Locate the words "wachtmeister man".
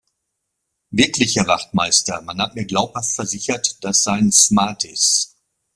1.45-2.41